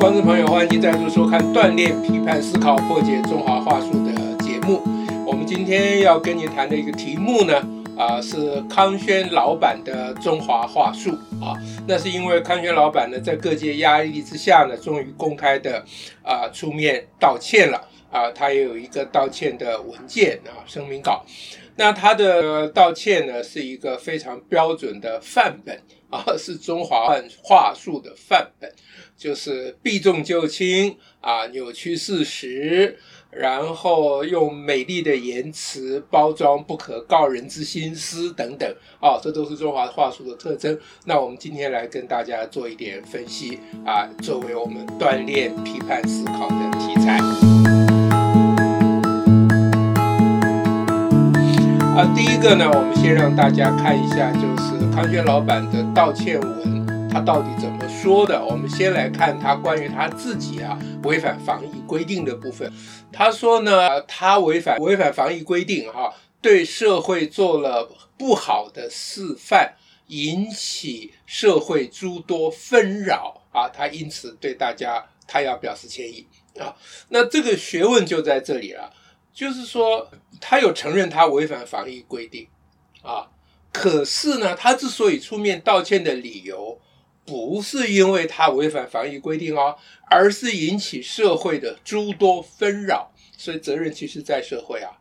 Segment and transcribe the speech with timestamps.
[0.00, 4.80] 观众朋友，欢迎您再度收看《锻炼批判思考，破解中华话术》的节目。
[5.26, 7.62] 我们今天要跟你谈的一个题目呢，
[7.98, 11.52] 啊、是康轩老板的中华话术啊。
[11.86, 15.84] 那是因为康轩老板呢，在各界压力之下呢，终于公开的
[16.22, 17.78] 啊、出面道歉了
[18.10, 18.30] 啊。
[18.32, 21.24] 他也有一个道歉的文件啊，声明稿。
[21.76, 25.80] 那他的道歉呢，是一个非常标准的范本
[26.10, 28.70] 啊， 是中华话术的范本，
[29.16, 32.98] 就是避重就轻啊，扭曲事实，
[33.30, 38.70] 然后用美丽的言辞包装不可告人之心思等等
[39.00, 40.78] 啊，这都是中华话术的特征。
[41.06, 46.94] 那我们今天来跟大家做一点分析啊，作为我们锻炼批判思考的题
[52.40, 58.42] 个呢，我们先让大家看一下，就是康轩老板的道歉文，他到底怎么说的？
[58.42, 62.72] 我们先来看他关于他自己啊违反防疫规定的部分。
[63.12, 69.74] 他说呢，他违反违反防疫规定，哈，对社会做了不好的示范，
[70.06, 76.26] 引起社会诸多纷扰啊，他因此对大家他要表示歉意
[76.58, 76.74] 啊。
[77.10, 78.90] 那这个学问就在这里了。
[79.32, 82.46] 就是说，他有承认他违反防疫规定，
[83.02, 83.30] 啊，
[83.72, 86.78] 可是呢，他之所以出面道歉的理由，
[87.24, 89.76] 不是因为他违反防疫规定哦，
[90.10, 94.98] 而是引起社会的诸多纷扰，所以责任其实在社会啊，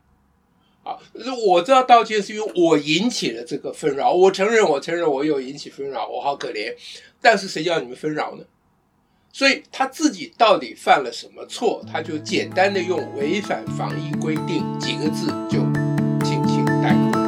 [0.83, 0.97] 啊，
[1.47, 6.73] 我知道道歉是因为我引起了这个纷扰，我承认，我承认我有引起纷扰，我好可怜，
[7.19, 8.44] 但是谁叫你们纷扰呢？
[9.31, 11.85] 所以他自己到底犯了什么错？
[11.91, 15.59] 他就简单的用违反防疫规定几个字就
[16.25, 17.19] 轻轻带过。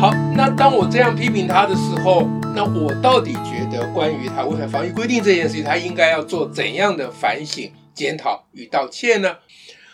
[0.00, 9.36] 好，那当我这样批评他的时候，那我到底觉得关于他违反防疫规定这件事情，他应该要做怎样的反省、检讨与道歉呢？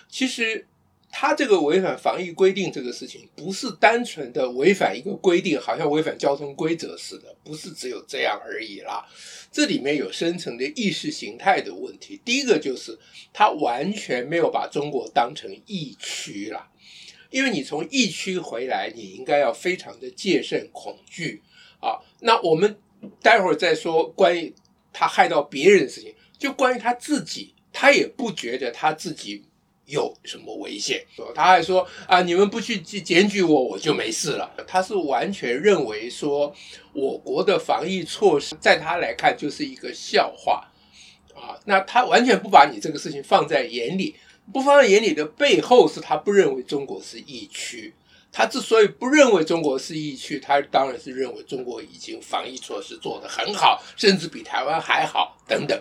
[0.08, 0.68] 其实。
[1.18, 9.02] 他这个违反防疫规定这个事情，不是单纯的违反一个规定，好像违反交通规则似的，不是只有这样而已啦。
[9.50, 12.20] 这里面有深层的意识形态的问题。
[12.22, 12.98] 第一个就是
[13.32, 16.68] 他完全没有把中国当成疫区啦，
[17.30, 21.40] 因为你从疫区回来，你应该要非常的戒慎恐惧
[21.80, 21.96] 啊。
[22.20, 22.76] 那我们
[23.22, 24.54] 待会儿再说关于
[24.92, 29.46] 他害到别人的事情，就关于他自己，他也不觉得他自己。
[29.86, 31.04] 有什么危险？
[31.34, 34.50] 他还说啊，你们不去检举我，我就没事了。
[34.66, 36.52] 他是完全认为说，
[36.92, 40.68] 我国的防疫措施在他来看就是一个笑话
[41.34, 41.58] 啊。
[41.64, 44.16] 那他完全不把你这个事情放在眼里，
[44.52, 47.94] 不放在眼里的背后是他不认为中国是疫区。
[48.32, 55.80] 他之所以不认为中国是疫区，他当然是认为中国已经防疫措施做得很好，甚至比台湾还好等等。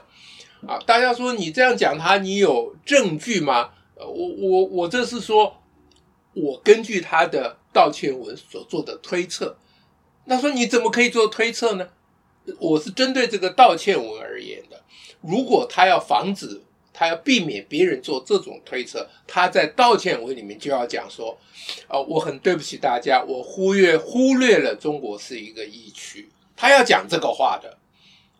[0.66, 3.72] 啊，大家说你这样讲他，你有证据吗？
[3.96, 5.62] 呃，我我我这是说，
[6.34, 9.58] 我根据他的道歉文所做的推测。
[10.26, 11.90] 那说你怎么可以做推测呢？
[12.60, 14.82] 我是针对这个道歉文而言的。
[15.22, 16.62] 如果他要防止，
[16.94, 21.38] 他要避免别人做这种推测，他在道歉文里面就要讲说，
[21.88, 27.78] 呃，我很对不起大家，我忽略忽略了中国是一个疫区，他要讲这个话的。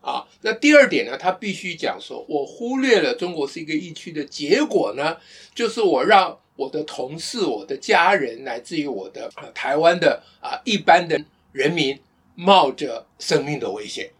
[0.06, 5.16] 啊，那第二点呢，他必须讲说，我忽略了中国是一个疫区的结果呢，
[5.52, 11.98] 就是我让我的同事、我的家人，乃至于我的台湾的啊一般的人民，
[12.36, 14.12] 冒着生命的危险，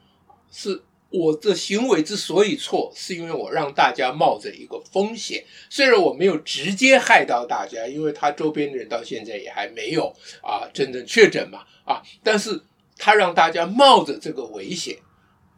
[0.51, 12.61] 是我的行为之所以错，是因为我让大家冒着一个风险，虽然我没有直接害到大家，因为他周边的人到现在也还没有啊真正确诊嘛啊，但是
[12.99, 14.97] 他让大家冒着这个危险。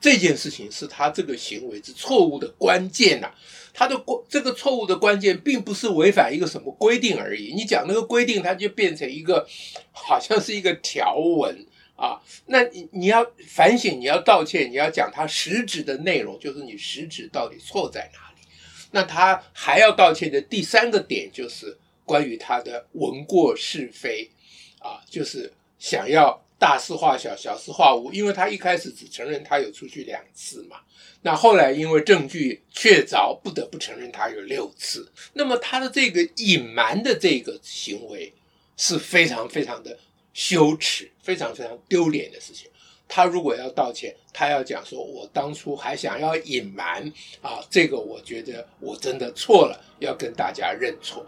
[0.01, 3.29] 这件事情是他这个行为之错误的关键呐、
[3.75, 7.53] 他的关这个错误的关键并不是违反一个什么规定而已。
[7.53, 9.45] 你讲那个规定，它就变成一个
[9.91, 11.67] 好像是一个条文
[11.97, 12.21] 啊。
[12.47, 18.47] 那你你要反省，你要道歉，你要讲他实质的内容，就是你实质到底错在哪里。
[18.93, 24.31] 那他还要道歉的第三个点就是关于他的闻过是非
[24.79, 26.45] 啊，就是想要。
[26.59, 30.79] 大事化小，小事化无，因为他一开始只承认他有出去两次嘛，
[31.23, 35.11] 那后来因为证据确凿，不得不承认他有六次。
[35.35, 38.33] 那么他的这个隐瞒的这个行为
[38.77, 39.97] 是非常非常的
[40.35, 42.69] 羞耻，非常非常丢脸的事情。
[43.07, 51.25] 他如果要道歉，他要讲说：“我当初还想要隐瞒啊，这个我觉得我真的错了，要跟大家认错。”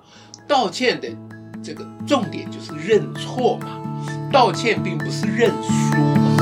[0.47, 1.09] 道歉的
[1.65, 3.90] 这个重点就是认错嘛。
[4.33, 6.37] 道歉并不是认输嘛。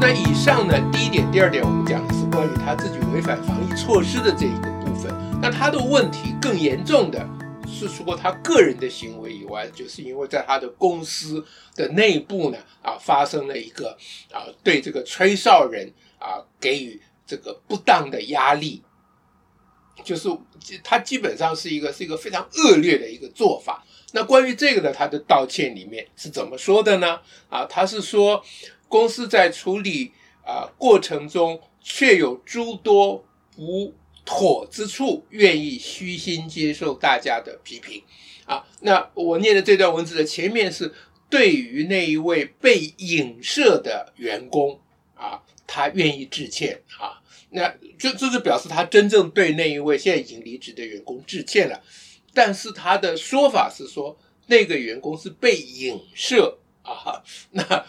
[0.00, 5.14] 那以上呢，第一点、第二点，我们讲的是关于他自己违反防疫措施的这一个部分。
[5.40, 7.24] 那他的问题更严重的
[7.68, 11.44] 是，除了他个人的行为以外，就是因为在他的公司
[11.76, 13.96] 的内部呢，啊，发生了一个
[14.32, 15.88] 啊，对这个吹哨人
[16.18, 18.82] 啊给予这个不当的压力。
[20.04, 20.28] 就是
[20.82, 23.84] 他基本上是一个是一个非常恶劣的一个做法。
[24.12, 27.20] 那关于这个呢，他的道歉里面是怎么说的呢？
[27.48, 28.44] 啊，他是说。
[28.90, 30.12] 公司在处理
[30.46, 33.22] 啊、过程中，确有诸多
[33.54, 33.92] 不
[34.24, 38.02] 妥之处，愿意虚心接受大家的批评。
[38.46, 40.90] 啊，那我念的这段文字的前面是
[41.28, 44.80] 对于那一位被影射的员工
[45.14, 51.80] 啊，他愿意致歉啊，那就这是表示他真正对那一位现在已经离职的员工致歉了。
[52.34, 54.18] 但是他的说法是说，
[54.48, 57.22] 那个员工是被影射啊，
[57.52, 57.86] 那。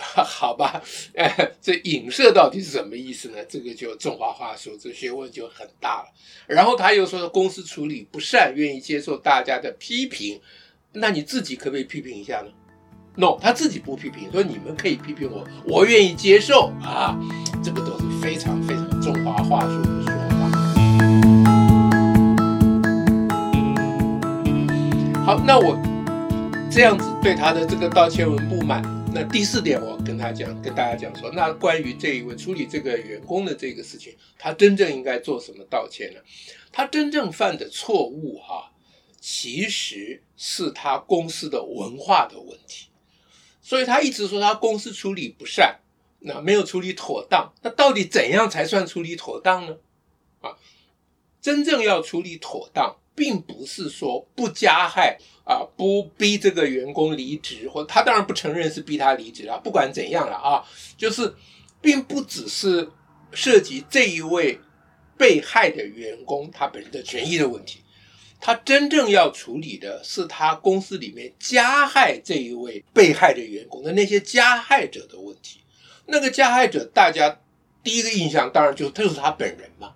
[0.02, 0.82] 好吧，
[1.14, 3.44] 哎，这影射到底是什么意思呢？
[3.46, 6.08] 这个就中华话说，这学问就很大了。
[6.46, 10.40] 然后他又说，公司处理不善，愿意接受大家的批评。
[10.94, 12.50] 那你自己可不可以批评一下呢
[13.16, 17.18] ？No，他自己不批评，说你们可以批评我，我愿意接受啊。
[17.62, 20.48] 这个都是非常非常中华话术的说法。
[25.22, 25.78] 好，那我
[26.70, 28.82] 这样子对他的这个道歉文不满。
[29.12, 36.20] 那第四点，我跟他讲，跟大家讲说，那关于这一位处理这个员工的这个事情，他真正应该做什么道歉呢？
[36.72, 38.70] 他真正犯的错误，哈，
[39.20, 42.89] 其实是他公司的文化的问题。
[43.70, 45.78] 所以他一直说他公司处理不善，
[46.18, 47.52] 那没有处理妥当。
[47.62, 49.76] 那到底怎样才算处理妥当呢？
[50.40, 50.58] 啊，
[51.40, 55.20] 真正要处理妥当，并不是说不加害。
[55.44, 59.60] 啊，不逼这个员工离职，或他当然不承认是逼他离职了。
[59.60, 61.32] 不管怎样了啊，就是
[61.80, 62.90] 并不只是
[63.30, 64.58] 涉及这一位
[65.16, 67.80] 被害的员工他本人的权益的问题，
[68.40, 75.60] 他真正要处理的是他公司里面加害这一位被害的员工的那些加害者的问题。
[76.06, 77.40] 那个加害者，大家
[77.84, 79.92] 第一个印象当然就是就是他本人嘛。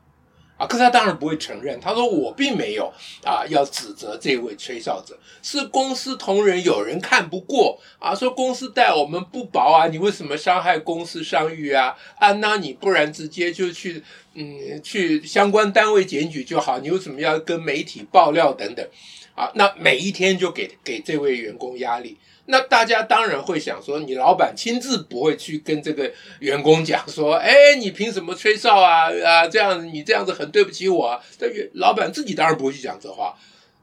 [0.66, 1.78] 可是他当然不会承认。
[1.80, 2.92] 他说：“我并没有
[3.24, 11.94] 啊，要指责这位吹哨者，是公司同仁有人看不过啊，说公司待我们不薄啊，你为什么伤害公司商誉啊？
[12.18, 14.02] 啊，那你不然直接就去
[14.34, 18.86] 嗯，去相关单位检举就好，你为什么要跟媒体爆料等等？
[19.34, 29.10] 啊，那每一天就给给这位员工压力。”那大家当然会想说，你老板亲自不会去跟这个员工讲说，哎，你凭什么吹哨啊？
[29.24, 31.20] 啊，这样你这样子很对不起我啊。
[31.38, 33.34] 这老板自己当然不会去讲这话。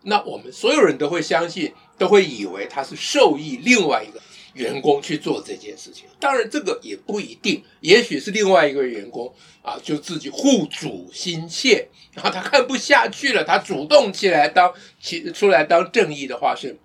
[0.03, 4.19] 那我们所有人都会相信，都会以为他是受益另外一个
[4.53, 6.05] 员工去做这件事情。
[6.19, 16.77] 当然这个也不一定，也许是另外一个员工啊，就自己护主心切，然后他看不下去了，他主动起来当起出来当正义的化身。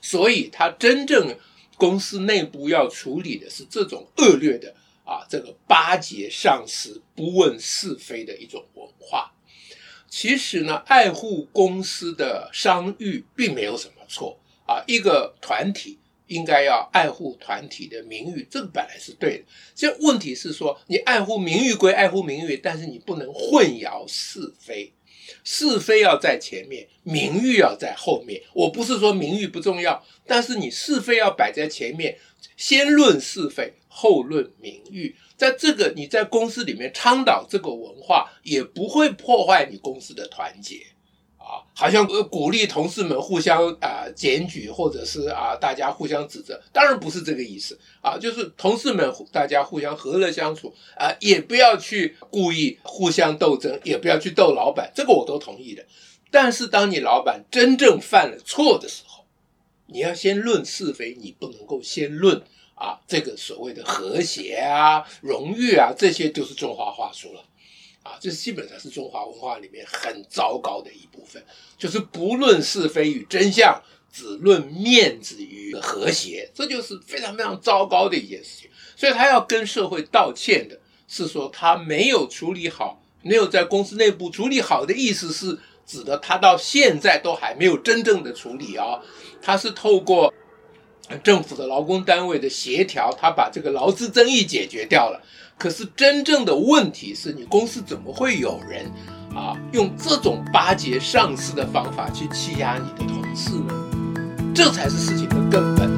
[0.00, 1.36] 所以，他真正
[1.76, 4.74] 公司内部要处理的是这种恶劣的
[5.04, 9.32] 啊，这个巴结上司、不问是非的一种文化。
[10.08, 14.82] 其实呢，爱护公司的商誉并没有什么错啊。
[14.86, 19.44] 一个团体应该要爱护团体的名誉，这个本来是对的。
[19.74, 24.92] 这问题是说，你爱护名誉归爱护名誉，但是你不能混淆是非。
[25.42, 28.42] 是非要在前面，名誉要在后面。
[28.52, 32.18] 我不是说名誉不重要，但是你是非要摆在前面，
[32.56, 35.16] 先论是非，后论名誉。
[35.36, 40.93] 在这个你在公司里面倡导这个文化，也不会破坏你公司的团结。
[41.44, 55.84] 啊，好像鼓励同事们互相啊检举，或者是啊大家互相指责，当然不是这个意思啊，就是同事们大家互相和乐相处啊，也不要去故意互相斗争，也不要去斗老板，这个我都同意的。
[56.30, 59.24] 但是当你老板真正犯了错的时候，
[59.86, 62.42] 你要先论是非，你不能够先论
[62.74, 67.44] 啊这个所谓的和谐啊、荣誉啊，这些就是中华话说了。
[68.04, 71.42] 啊，这基本上是中华文化里面很糟糕的一部分，
[71.76, 73.82] 就是不论是非与真相，
[74.12, 78.70] 只论面子与和谐，这就是非常非常糟糕的一件事情。
[78.94, 89.00] 所以他要跟社会道歉的，是说他没有处理好，没有在公司内部处理好的意思是指的他到现在都还没有真正的处理啊，
[89.40, 90.32] 他是透过
[91.22, 95.20] 政府的劳工单位的协调，他把这个劳资争议解决掉了。
[95.58, 98.84] 可是真正的问题是你公司怎么会有人
[99.34, 104.52] 啊用这种巴结上司的方法去欺压你的同事呢？
[104.54, 105.94] 这才是事情的根本。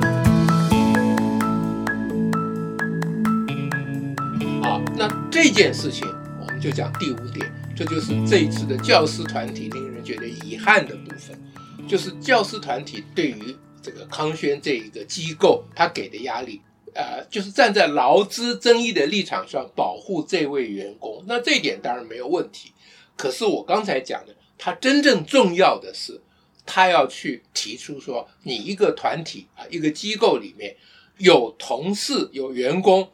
[5.30, 6.08] 这件事情，
[6.40, 11.38] 我们就讲第五点，这就是这一次的教师团体令人觉得遗憾的部分，
[11.86, 13.54] 就是教师团体对于
[13.86, 16.60] 这个康轩这一个机构他给的压力，
[16.92, 22.72] 呃，就是站在劳资争议的立场上保护这位员工，那这一点当然没有问题。
[23.16, 26.20] 可是我刚才讲的，他真正重要的是，
[26.66, 30.74] 他要去提出说，你一个团体啊，一个机构里面
[31.18, 33.08] 有同事、有员工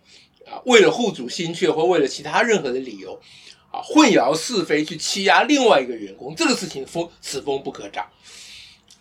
[0.47, 3.21] 啊，为了护主心切或为了其他任何的理由
[3.71, 8.09] 啊，混淆是非去欺压另外一个员工，这个事情风此风不可长。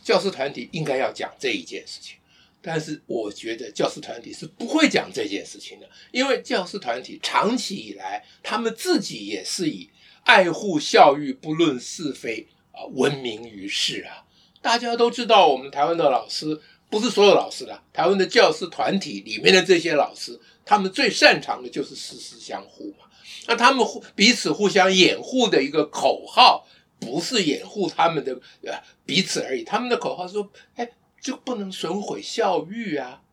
[0.04, 2.18] 教师团体应该要讲这一件事情，
[2.62, 9.90] 但是我觉得教师团体是不会讲这件事情的，因为教师团体长期以来，他们自己也是以。
[10.24, 14.24] 爱护校育，不论是非啊，闻名于世啊！
[14.62, 23.08] 大家都知道，我们台湾的老师不是所有老师的，台湾的教师团体里面的这些老师，他们最擅长的就是师师相护嘛。
[23.48, 26.68] 那他们互彼此互相掩护的一个口号，
[27.02, 28.32] 不是掩护他们的
[28.64, 28.74] 呃
[29.06, 30.90] 彼此而已，他们的口号说：“哎，
[31.20, 33.24] 就不能损毁校誉啊！”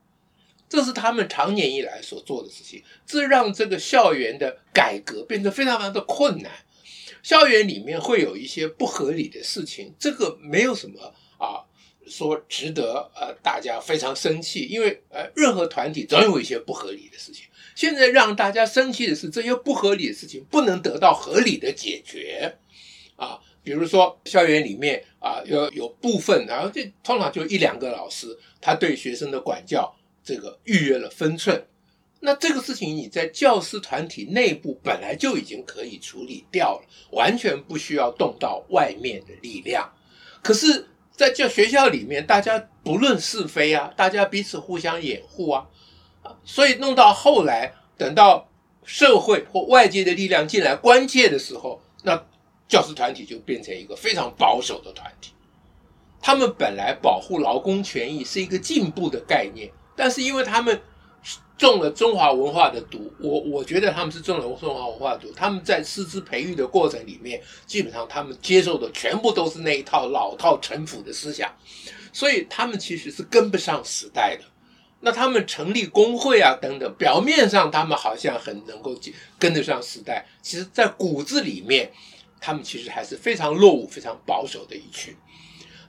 [0.69, 6.51] 这是他们长年以来所做的事情，这让这个校园的改革变得非常非常的困难。
[7.23, 11.65] 校园里面会有一些不合理的事情，这个没有什么啊，
[12.07, 17.47] 说值得呃大家非常生气，因为呃任何团体总有一些不合理的事情。
[17.75, 22.59] 现在让大家生气的是这些不合理的事情不能得到合理的解决
[23.17, 29.95] 啊，比如说校园里面啊有有部分，然后这通常就一两个老师，他对学生的管教
[30.25, 31.67] 这个逾越了分寸。
[32.21, 39.93] 那这个事情你在教师团体内部本来就已经可以处理掉了，完全不需要动到外面的力量。
[40.43, 45.67] 可是，在教学校里面，大家不论是非啊，大家彼此互相掩护啊，
[46.43, 48.51] 所以弄到后来，等到
[48.83, 52.27] 社会或外界的力量进来关切的时候，那
[52.69, 55.33] 教师团体就变成一个非常保守的团体。
[56.21, 60.81] 他们本来保护劳工权益是一个进步的概念，但是因为他们。
[61.59, 65.33] 中了中华文化的毒，我我觉得他们是中了中华文化的毒。
[65.35, 71.53] 他们在师资培育的过程里面，基本上他们接受的全部都是那一套老套陈腐的思想，
[72.13, 74.45] 所以他们其实是跟不上时代的。
[75.01, 78.97] 那他们成立工会啊等等，表面上他们好像很能够
[79.37, 81.91] 跟得上时代，其实在骨子里面，
[82.41, 85.15] 他们其实还是非常落伍、非常保守的一群。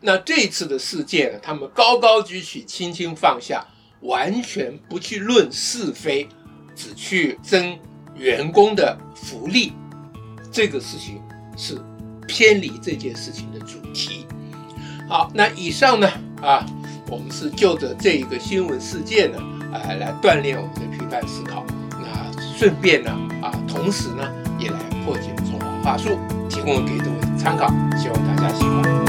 [0.02, 3.66] 那这次的事件呢，他们高高举起，轻轻放下。
[4.02, 6.26] 完全不去论是非，
[6.74, 7.78] 只去争
[8.16, 9.74] 员工的福利，
[10.54, 11.22] 这个事情
[11.58, 11.78] 是
[12.26, 14.26] 偏离这件事情的主题。
[15.10, 16.10] 好，那以上呢
[16.42, 16.66] 啊，
[17.10, 19.38] 我们是就着这一个新闻事件呢，
[19.74, 21.66] 啊来锻炼我们的批判思考。
[21.92, 25.36] 那顺便呢啊，同时呢也来破解
[25.90, 27.68] 法术，提供给各位参考，
[27.98, 29.09] 希望大家喜欢。